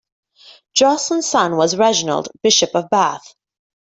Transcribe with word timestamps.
Josceline's 0.75 1.27
son 1.29 1.57
was 1.57 1.77
Reginald, 1.77 2.29
bishop 2.41 2.73
of 2.73 2.89
Bath. 2.89 3.35